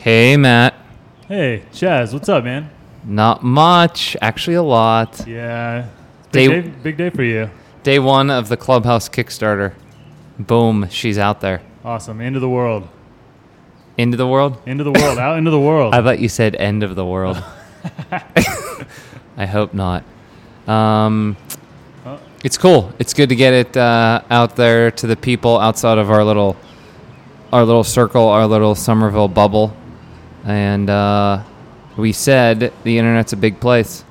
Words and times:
Hey, 0.00 0.36
Matt. 0.36 0.74
Hey, 1.28 1.62
Chaz, 1.72 2.12
what's 2.12 2.28
up, 2.28 2.44
man? 2.44 2.70
Not 3.04 3.42
much, 3.42 4.16
actually, 4.20 4.54
a 4.56 4.62
lot. 4.62 5.26
Yeah, 5.26 5.86
big 6.32 6.50
Day- 6.50 6.60
day, 6.62 6.68
big 6.82 6.96
day 6.96 7.10
for 7.10 7.22
you. 7.22 7.50
Day 7.82 7.98
one 7.98 8.30
of 8.30 8.48
the 8.48 8.56
Clubhouse 8.56 9.08
Kickstarter. 9.08 9.72
Boom, 10.38 10.88
she's 10.90 11.18
out 11.18 11.40
there. 11.40 11.62
Awesome. 11.84 12.20
Into 12.20 12.40
the 12.40 12.48
world. 12.48 12.88
Into 13.96 14.16
the 14.16 14.26
world? 14.26 14.58
Into 14.66 14.84
the 14.84 14.92
world. 14.92 15.18
out 15.18 15.36
into 15.38 15.50
the 15.50 15.60
world. 15.60 15.94
I 15.94 16.02
thought 16.02 16.18
you 16.18 16.28
said 16.28 16.54
end 16.56 16.82
of 16.82 16.94
the 16.94 17.04
world. 17.04 17.42
I 19.36 19.46
hope 19.46 19.74
not. 19.74 20.04
Um, 20.66 21.36
Oh. 22.06 22.18
it's 22.42 22.56
cool. 22.56 22.92
It's 22.98 23.12
good 23.12 23.28
to 23.28 23.36
get 23.36 23.52
it 23.52 23.76
uh, 23.76 24.22
out 24.30 24.56
there 24.56 24.90
to 24.92 25.06
the 25.06 25.16
people 25.16 25.58
outside 25.58 25.98
of 25.98 26.10
our 26.10 26.24
little, 26.24 26.56
our 27.52 27.64
little 27.64 27.84
circle, 27.84 28.26
our 28.28 28.46
little 28.46 28.74
Somerville 28.74 29.28
bubble, 29.28 29.74
and 30.44 30.88
uh, 30.90 31.42
we 31.96 32.12
said 32.12 32.72
the 32.84 32.98
internet's 32.98 33.32
a 33.32 33.36
big 33.36 33.60
place. 33.60 34.04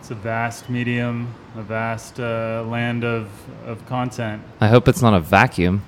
It's 0.00 0.10
a 0.10 0.14
vast 0.14 0.68
medium, 0.68 1.34
a 1.56 1.62
vast 1.62 2.18
uh, 2.20 2.64
land 2.68 3.04
of, 3.04 3.30
of 3.66 3.84
content. 3.86 4.42
I 4.60 4.68
hope 4.68 4.88
it's 4.88 5.02
not 5.02 5.14
a 5.14 5.20
vacuum, 5.20 5.84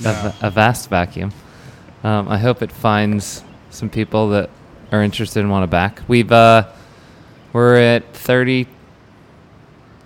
a, 0.00 0.02
No. 0.04 0.12
va- 0.12 0.34
a 0.42 0.50
vast 0.50 0.90
vacuum. 0.90 1.32
Um, 2.02 2.28
I 2.28 2.36
hope 2.38 2.62
it 2.62 2.70
finds 2.70 3.42
some 3.70 3.88
people 3.88 4.28
that 4.30 4.50
are 4.92 5.02
interested 5.02 5.40
and 5.40 5.50
want 5.50 5.62
to 5.62 5.66
back. 5.66 6.02
We've 6.08 6.30
uh, 6.30 6.68
we're 7.52 7.76
at 7.76 8.12
thirty 8.14 8.66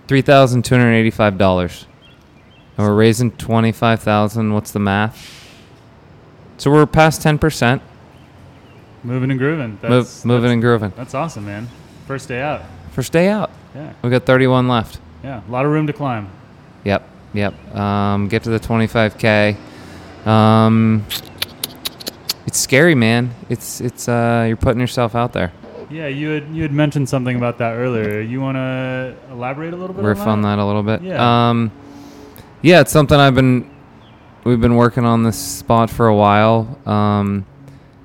three 0.07 0.21
thousand 0.21 0.63
two 0.63 0.75
hundred 0.75 0.93
eighty 0.93 1.11
five 1.11 1.37
dollars, 1.37 1.85
and 2.77 2.87
we're 2.87 2.95
raising 2.95 3.31
twenty 3.31 3.73
five 3.73 4.01
thousand. 4.01 4.53
What's 4.53 4.71
the 4.71 4.79
math? 4.79 5.35
So 6.57 6.71
we're 6.71 6.85
past 6.85 7.21
ten 7.21 7.37
percent. 7.37 7.81
Moving 9.03 9.31
and 9.31 9.39
grooving. 9.39 9.79
That's, 9.81 10.25
moving 10.25 10.43
that's, 10.43 10.53
and 10.53 10.61
grooving. 10.61 10.93
That's 10.95 11.13
awesome, 11.13 11.45
man. 11.45 11.67
First 12.05 12.27
day 12.27 12.41
out. 12.41 12.63
First 12.91 13.11
day 13.11 13.29
out. 13.29 13.51
Yeah. 13.75 13.93
We 14.01 14.09
got 14.09 14.25
thirty 14.25 14.47
one 14.47 14.67
left. 14.67 14.99
Yeah. 15.23 15.41
A 15.47 15.51
lot 15.51 15.65
of 15.65 15.71
room 15.71 15.87
to 15.87 15.93
climb. 15.93 16.29
Yep, 16.83 17.07
yep. 17.33 17.75
Um, 17.75 18.27
get 18.27 18.43
to 18.43 18.49
the 18.49 18.59
25k. 18.59 19.57
Um, 20.25 21.05
it's 22.45 22.57
scary, 22.57 22.95
man. 22.95 23.33
It's 23.49 23.81
it's 23.81 24.07
uh, 24.07 24.45
you're 24.47 24.57
putting 24.57 24.79
yourself 24.79 25.15
out 25.15 25.33
there. 25.33 25.51
Yeah, 25.89 26.07
you 26.07 26.29
had 26.29 26.49
you 26.49 26.61
had 26.61 26.71
mentioned 26.71 27.09
something 27.09 27.35
about 27.35 27.57
that 27.59 27.73
earlier. 27.73 28.21
You 28.21 28.41
want 28.41 28.55
to 28.55 29.15
elaborate 29.31 29.73
a 29.73 29.77
little 29.77 29.95
bit 29.95 30.03
Riff 30.03 30.19
on 30.21 30.27
on 30.27 30.41
that? 30.41 30.55
that 30.55 30.61
a 30.61 30.65
little 30.65 30.83
bit. 30.83 31.01
Yeah. 31.01 31.49
Um, 31.49 31.71
yeah, 32.61 32.81
it's 32.81 32.91
something 32.91 33.19
I've 33.19 33.35
been. 33.35 33.69
We've 34.43 34.61
been 34.61 34.75
working 34.75 35.05
on 35.05 35.23
this 35.23 35.37
spot 35.37 35.89
for 35.89 36.07
a 36.07 36.15
while. 36.15 36.79
Um, 36.85 37.45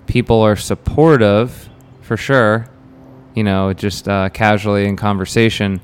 people 0.07 0.41
are 0.41 0.57
supportive, 0.57 1.69
for 2.03 2.17
sure. 2.17 2.69
You 3.35 3.43
know, 3.43 3.73
just 3.73 4.09
uh, 4.09 4.29
casually 4.29 4.87
in 4.87 4.97
conversation. 4.97 5.81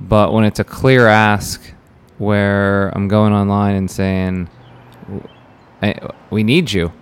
But 0.00 0.32
when 0.32 0.44
it's 0.44 0.58
a 0.58 0.64
clear 0.64 1.06
ask, 1.06 1.62
where 2.18 2.88
I'm 2.96 3.08
going 3.08 3.32
online 3.32 3.74
and 3.74 3.90
saying, 3.90 4.48
"We 6.30 6.42
need 6.42 6.72
you," 6.72 6.92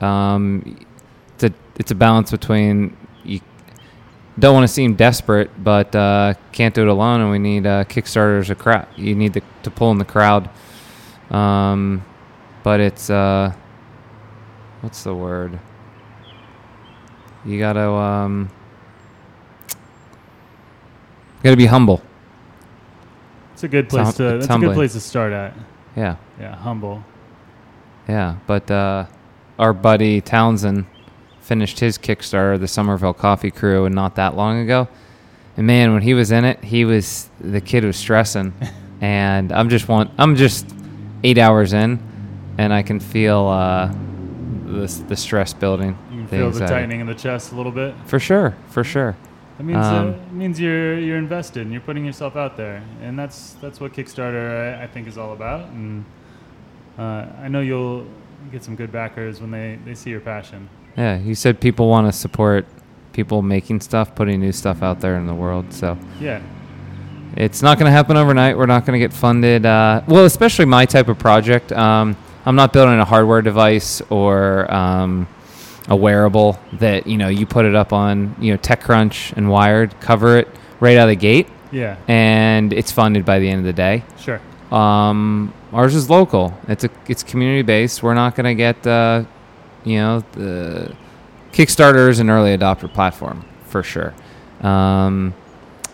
um, 0.00 0.86
it's 1.34 1.44
a 1.44 1.52
it's 1.76 1.90
a 1.90 1.94
balance 1.94 2.30
between 2.30 2.96
you 3.24 3.40
don't 4.38 4.54
want 4.54 4.64
to 4.64 4.72
seem 4.72 4.94
desperate, 4.94 5.50
but 5.62 5.94
uh, 5.94 6.34
can't 6.52 6.74
do 6.74 6.82
it 6.82 6.88
alone, 6.88 7.20
and 7.20 7.30
we 7.30 7.38
need 7.38 7.66
uh, 7.66 7.84
Kickstarters. 7.84 8.50
A 8.50 8.54
crowd. 8.54 8.86
You 8.96 9.14
need 9.14 9.34
to, 9.34 9.42
to 9.62 9.70
pull 9.70 9.90
in 9.90 9.98
the 9.98 10.04
crowd. 10.04 10.48
Um, 11.30 12.04
but 12.62 12.80
it's 12.80 13.10
uh, 13.10 13.54
what's 14.80 15.02
the 15.04 15.14
word? 15.14 15.58
You 17.44 17.58
gotta 17.58 17.88
um, 17.88 18.50
gotta 21.42 21.56
be 21.56 21.66
humble. 21.66 22.02
It's 23.52 23.62
a 23.64 23.68
good 23.68 23.88
place 23.88 24.06
hum- 24.06 24.14
to. 24.14 24.36
it's 24.36 24.46
That's 24.46 24.62
a 24.62 24.66
good 24.66 24.74
place 24.74 24.92
to 24.94 25.00
start 25.00 25.32
at. 25.32 25.54
Yeah, 25.96 26.16
Yeah, 26.38 26.54
humble. 26.56 27.04
yeah. 28.08 28.36
But 28.46 28.70
uh, 28.70 29.06
our 29.58 29.72
buddy 29.72 30.20
Townsend 30.20 30.86
finished 31.40 31.80
his 31.80 31.98
Kickstarter, 31.98 32.58
the 32.60 32.68
Somerville 32.68 33.12
Coffee 33.14 33.50
Crew, 33.50 33.84
and 33.86 33.94
not 33.94 34.14
that 34.16 34.36
long 34.36 34.60
ago. 34.60 34.88
And 35.56 35.66
man, 35.66 35.92
when 35.92 36.02
he 36.02 36.14
was 36.14 36.30
in 36.30 36.44
it, 36.44 36.62
he 36.62 36.84
was 36.84 37.28
the 37.40 37.60
kid 37.60 37.84
was 37.84 37.96
stressing, 37.96 38.54
and 39.00 39.50
I'm 39.52 39.68
just 39.68 39.88
one. 39.88 40.10
I'm 40.18 40.36
just 40.36 40.66
eight 41.24 41.38
hours 41.38 41.72
in, 41.72 41.98
and 42.56 42.72
I 42.72 42.82
can 42.82 43.00
feel 43.00 43.46
uh, 43.48 43.92
the 44.70 45.04
the 45.08 45.16
stress 45.16 45.52
building. 45.52 45.96
You 46.10 46.18
can 46.18 46.28
feel 46.28 46.50
the 46.50 46.66
tightening 46.66 47.00
in 47.00 47.06
the 47.06 47.14
chest 47.14 47.52
a 47.52 47.56
little 47.56 47.72
bit. 47.72 47.94
For 48.06 48.18
sure, 48.18 48.56
for 48.68 48.84
sure. 48.84 49.16
That 49.58 49.64
means 49.64 49.84
Um, 49.84 50.08
uh, 50.08 50.10
it 50.12 50.32
means 50.32 50.58
you're 50.60 50.98
you're 50.98 51.18
invested 51.18 51.62
and 51.62 51.72
you're 51.72 51.82
putting 51.82 52.04
yourself 52.06 52.34
out 52.36 52.56
there, 52.56 52.82
and 53.02 53.18
that's 53.18 53.54
that's 53.60 53.78
what 53.80 53.92
Kickstarter 53.92 54.78
I, 54.78 54.84
I 54.84 54.86
think 54.86 55.06
is 55.06 55.18
all 55.18 55.32
about. 55.32 55.68
And 55.68 56.04
uh, 56.98 57.26
I 57.42 57.48
know 57.48 57.60
you'll 57.60 58.06
get 58.50 58.64
some 58.64 58.74
good 58.74 58.90
backers 58.90 59.40
when 59.40 59.50
they, 59.50 59.78
they 59.84 59.94
see 59.94 60.10
your 60.10 60.20
passion. 60.20 60.68
Yeah, 60.96 61.18
you 61.18 61.34
said 61.34 61.60
people 61.60 61.88
want 61.88 62.06
to 62.06 62.12
support 62.12 62.66
people 63.12 63.42
making 63.42 63.80
stuff, 63.80 64.14
putting 64.14 64.40
new 64.40 64.52
stuff 64.52 64.82
out 64.82 65.00
there 65.00 65.16
in 65.16 65.26
the 65.26 65.34
world. 65.34 65.72
So 65.72 65.98
Yeah, 66.20 66.40
it's 67.36 67.62
not 67.62 67.78
going 67.78 67.86
to 67.86 67.92
happen 67.92 68.16
overnight. 68.16 68.56
We're 68.56 68.66
not 68.66 68.86
going 68.86 68.98
to 68.98 69.06
get 69.06 69.12
funded. 69.12 69.66
Uh, 69.66 70.02
well, 70.08 70.24
especially 70.24 70.64
my 70.64 70.86
type 70.86 71.08
of 71.08 71.18
project. 71.18 71.70
Um, 71.72 72.16
I'm 72.46 72.56
not 72.56 72.72
building 72.72 72.98
a 72.98 73.04
hardware 73.04 73.42
device 73.42 74.00
or 74.10 74.72
um, 74.72 75.28
a 75.88 75.96
wearable 75.96 76.58
that 76.74 77.06
you 77.06 77.16
know 77.16 77.28
you 77.28 77.46
put 77.46 77.64
it 77.64 77.74
up 77.74 77.92
on 77.92 78.34
you 78.40 78.52
know 78.52 78.58
TechCrunch 78.58 79.36
and 79.36 79.50
Wired, 79.50 79.98
cover 80.00 80.38
it 80.38 80.48
right 80.80 80.96
out 80.96 81.08
of 81.08 81.10
the 81.10 81.16
gate, 81.16 81.48
yeah, 81.70 81.96
and 82.08 82.72
it's 82.72 82.92
funded 82.92 83.24
by 83.24 83.38
the 83.38 83.48
end 83.48 83.60
of 83.60 83.66
the 83.66 83.72
day. 83.72 84.04
sure. 84.18 84.40
Um, 84.70 85.52
ours 85.72 85.94
is 85.94 86.08
local. 86.08 86.56
It's 86.68 86.84
a 86.84 86.90
it's 87.08 87.22
community 87.22 87.62
based. 87.62 88.02
We're 88.02 88.14
not 88.14 88.36
going 88.36 88.44
to 88.44 88.54
get 88.54 88.86
uh, 88.86 89.24
you 89.84 89.96
know 89.96 90.24
the 90.32 90.94
Kickstarter 91.52 92.08
is 92.08 92.20
an 92.20 92.30
early 92.30 92.56
adopter 92.56 92.92
platform 92.92 93.44
for 93.66 93.82
sure. 93.82 94.14
Um, 94.62 95.34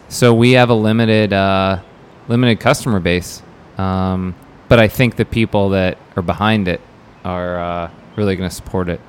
so 0.08 0.34
we 0.34 0.52
have 0.52 0.70
a 0.70 0.74
limited 0.74 1.32
uh, 1.32 1.80
limited 2.28 2.60
customer 2.60 3.00
base. 3.00 3.42
Um, 3.78 4.34
but 4.68 4.78
I 4.78 4.88
think 4.88 5.16
the 5.16 5.24
people 5.24 5.70
that 5.70 5.98
are 6.16 6.22
behind 6.22 6.68
it 6.68 6.80
are 7.24 7.58
uh, 7.58 7.90
really 8.16 8.36
going 8.36 8.48
to 8.48 8.54
support 8.54 8.88
it. 8.88 9.00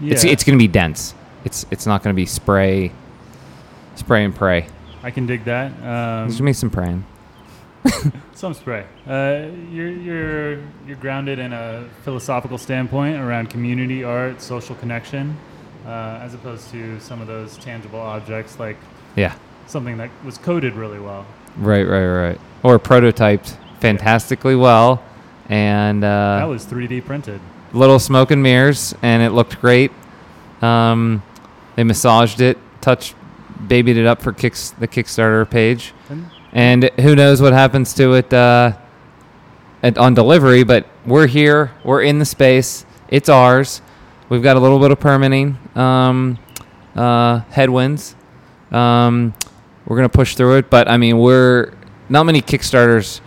Yeah, 0.00 0.12
It's 0.12 0.24
it's 0.24 0.44
going 0.44 0.58
to 0.58 0.62
be 0.62 0.68
dense. 0.68 1.14
It's 1.44 1.66
it's 1.70 1.86
not 1.86 2.02
going 2.02 2.14
to 2.14 2.16
be 2.16 2.26
spray 2.26 2.92
spray 3.94 4.24
and 4.24 4.34
pray. 4.34 4.66
I 5.02 5.10
can 5.10 5.26
dig 5.26 5.44
that. 5.44 5.72
There's 5.80 6.38
going 6.38 6.38
to 6.38 6.42
Um, 6.42 6.46
be 6.46 6.52
some 6.52 6.70
praying. 6.70 7.04
some 8.34 8.52
spray. 8.54 8.84
Uh, 9.08 9.46
you're 9.70 9.88
you're 9.90 10.58
you're 10.86 10.96
grounded 11.00 11.38
in 11.38 11.52
a 11.52 11.84
philosophical 12.02 12.58
standpoint 12.58 13.16
around 13.16 13.48
community, 13.50 14.02
art, 14.04 14.42
social 14.42 14.74
connection, 14.74 15.36
uh, 15.86 16.20
as 16.22 16.34
opposed 16.34 16.70
to 16.72 16.98
some 17.00 17.20
of 17.20 17.26
those 17.26 17.56
tangible 17.58 18.00
objects 18.00 18.58
like 18.58 18.76
Yeah. 19.14 19.34
something 19.66 19.96
that 19.98 20.10
was 20.24 20.36
coded 20.38 20.74
really 20.74 20.98
well. 20.98 21.24
Right, 21.56 21.84
right, 21.84 22.06
right. 22.06 22.40
Or 22.62 22.78
prototyped 22.78 23.56
fantastically 23.80 24.56
well, 24.56 25.02
and 25.48 26.02
that 26.02 26.44
uh, 26.44 26.48
was 26.48 26.66
3D 26.66 27.04
printed. 27.04 27.40
little 27.72 27.98
smoke 27.98 28.30
and 28.30 28.42
mirrors, 28.42 28.94
and 29.02 29.22
it 29.22 29.30
looked 29.30 29.60
great. 29.60 29.92
Um, 30.62 31.22
they 31.76 31.84
massaged 31.84 32.40
it, 32.40 32.58
touched, 32.80 33.14
babied 33.68 33.96
it 33.96 34.06
up 34.06 34.22
for 34.22 34.32
kicks 34.32 34.70
the 34.70 34.88
Kickstarter 34.88 35.48
page, 35.48 35.92
And 36.52 36.84
who 37.00 37.14
knows 37.14 37.42
what 37.42 37.52
happens 37.52 37.92
to 37.94 38.14
it 38.14 38.32
uh, 38.32 38.72
at, 39.82 39.98
on 39.98 40.14
delivery. 40.14 40.64
But 40.64 40.86
we're 41.04 41.26
here, 41.26 41.72
we're 41.84 42.02
in 42.02 42.18
the 42.18 42.24
space, 42.24 42.86
it's 43.08 43.28
ours. 43.28 43.82
We've 44.28 44.42
got 44.42 44.56
a 44.56 44.60
little 44.60 44.80
bit 44.80 44.90
of 44.90 44.98
permitting 44.98 45.58
um, 45.76 46.38
uh, 46.96 47.40
headwinds. 47.50 48.16
Um, 48.72 49.34
we're 49.86 49.96
gonna 49.96 50.08
push 50.08 50.34
through 50.34 50.56
it, 50.56 50.70
but 50.70 50.88
I 50.88 50.96
mean, 50.96 51.18
we're 51.18 51.72
not 52.08 52.24
many 52.24 52.42
Kickstarters. 52.42 53.20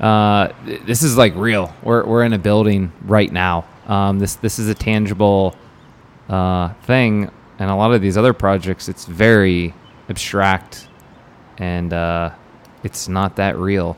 Uh, 0.00 0.52
this 0.64 1.02
is 1.02 1.16
like 1.16 1.34
real. 1.34 1.72
We're 1.82 2.04
we're 2.04 2.24
in 2.24 2.32
a 2.32 2.38
building 2.38 2.92
right 3.02 3.30
now. 3.30 3.64
Um, 3.86 4.18
this 4.18 4.36
this 4.36 4.58
is 4.58 4.68
a 4.68 4.74
tangible 4.74 5.56
uh, 6.28 6.72
thing, 6.84 7.30
and 7.58 7.70
a 7.70 7.74
lot 7.74 7.92
of 7.92 8.00
these 8.00 8.16
other 8.16 8.32
projects, 8.32 8.88
it's 8.88 9.06
very 9.06 9.74
abstract, 10.08 10.88
and 11.58 11.92
uh, 11.92 12.30
it's 12.84 13.08
not 13.08 13.36
that 13.36 13.56
real. 13.56 13.96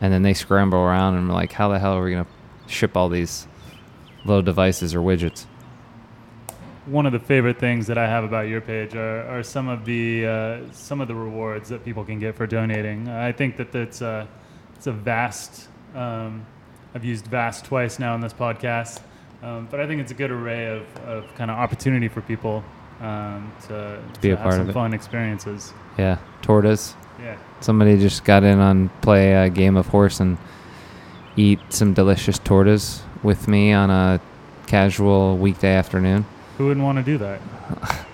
And 0.00 0.12
then 0.12 0.22
they 0.22 0.34
scramble 0.34 0.78
around, 0.78 1.14
and 1.14 1.28
we're 1.28 1.34
like, 1.34 1.52
how 1.52 1.68
the 1.68 1.78
hell 1.78 1.92
are 1.92 2.02
we 2.02 2.12
gonna 2.12 2.26
ship 2.66 2.96
all 2.96 3.08
these 3.08 3.46
little 4.24 4.42
devices 4.42 4.94
or 4.94 5.00
widgets? 5.00 5.46
one 6.86 7.06
of 7.06 7.12
the 7.12 7.18
favorite 7.18 7.58
things 7.58 7.86
that 7.86 7.96
I 7.96 8.08
have 8.08 8.24
about 8.24 8.48
your 8.48 8.60
page 8.60 8.96
are, 8.96 9.22
are 9.28 9.42
some 9.42 9.68
of 9.68 9.84
the 9.84 10.26
uh, 10.26 10.60
some 10.72 11.00
of 11.00 11.08
the 11.08 11.14
rewards 11.14 11.68
that 11.68 11.84
people 11.84 12.04
can 12.04 12.18
get 12.18 12.34
for 12.34 12.46
donating. 12.46 13.08
I 13.08 13.32
think 13.32 13.56
that 13.58 13.70
that's 13.70 14.00
a, 14.00 14.26
it's 14.82 14.88
a 14.88 14.92
vast. 14.92 15.68
Um, 15.94 16.44
I've 16.92 17.04
used 17.04 17.28
vast 17.28 17.64
twice 17.64 18.00
now 18.00 18.16
in 18.16 18.20
this 18.20 18.32
podcast. 18.32 19.00
Um, 19.40 19.68
but 19.70 19.78
I 19.78 19.86
think 19.86 20.00
it's 20.00 20.10
a 20.10 20.14
good 20.14 20.32
array 20.32 20.76
of, 20.76 20.82
of 21.06 21.34
kind 21.36 21.52
of 21.52 21.56
opportunity 21.56 22.08
for 22.08 22.20
people 22.20 22.64
um, 23.00 23.52
to, 23.68 24.02
To 24.14 24.20
be 24.20 24.30
a 24.30 24.34
have 24.36 24.42
part 24.42 24.54
some 24.54 24.62
of 24.62 24.70
it. 24.70 24.72
fun 24.72 24.92
experiences. 24.92 25.72
Yeah, 25.96 26.18
tortas. 26.42 26.94
Yeah. 27.20 27.38
Somebody 27.60 27.96
just 27.96 28.24
got 28.24 28.42
in 28.42 28.58
on 28.58 28.88
play 29.02 29.34
a 29.34 29.48
game 29.48 29.76
of 29.76 29.86
horse 29.86 30.18
and 30.18 30.36
eat 31.36 31.60
some 31.68 31.94
delicious 31.94 32.40
tortas 32.40 33.02
with 33.22 33.46
me 33.46 33.72
on 33.72 33.88
a 33.88 34.20
casual 34.66 35.38
weekday 35.38 35.76
afternoon. 35.76 36.26
Who 36.58 36.66
wouldn't 36.66 36.84
want 36.84 36.98
to 36.98 37.04
do 37.04 37.18
that? 37.18 37.40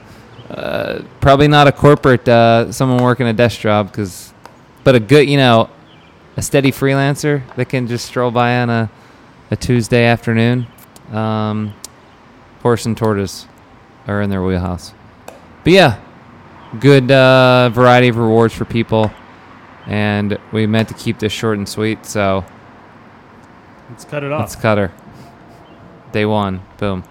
Uh, 0.50 1.02
probably 1.20 1.46
not 1.46 1.66
a 1.66 1.72
corporate, 1.72 2.26
uh, 2.26 2.72
someone 2.72 3.02
working 3.02 3.26
a 3.26 3.34
desk 3.34 3.60
job, 3.60 3.90
because, 3.90 4.32
but 4.82 4.94
a 4.94 4.98
good, 5.00 5.28
you 5.28 5.36
know, 5.36 5.68
a 6.38 6.42
steady 6.42 6.70
freelancer 6.70 7.42
that 7.56 7.68
can 7.68 7.88
just 7.88 8.06
stroll 8.06 8.30
by 8.30 8.60
on 8.60 8.70
a, 8.70 8.88
a 9.50 9.56
Tuesday 9.56 10.04
afternoon. 10.04 10.68
Um, 11.10 11.74
horse 12.62 12.86
and 12.86 12.96
tortas 12.96 13.46
are 14.06 14.22
in 14.22 14.30
their 14.30 14.44
wheelhouse. 14.44 14.94
But 15.64 15.72
yeah, 15.72 16.00
good 16.78 17.10
uh, 17.10 17.70
variety 17.70 18.06
of 18.06 18.16
rewards 18.18 18.54
for 18.54 18.64
people. 18.64 19.10
And 19.86 20.38
we 20.52 20.64
meant 20.68 20.86
to 20.90 20.94
keep 20.94 21.18
this 21.18 21.32
short 21.32 21.58
and 21.58 21.68
sweet, 21.68 22.06
so 22.06 22.44
Let's 23.90 24.04
cut 24.04 24.22
it 24.22 24.30
off. 24.30 24.40
let's 24.40 24.54
cut 24.54 24.78
her. 24.78 24.92
Day 26.12 26.24
one, 26.24 26.62
boom. 26.76 27.02